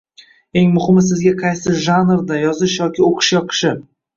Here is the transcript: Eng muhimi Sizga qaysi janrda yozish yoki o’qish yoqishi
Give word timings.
Eng 0.61 0.71
muhimi 0.77 1.03
Sizga 1.09 1.33
qaysi 1.43 1.75
janrda 1.89 2.41
yozish 2.45 2.81
yoki 2.85 3.07
o’qish 3.11 3.33
yoqishi 3.39 3.77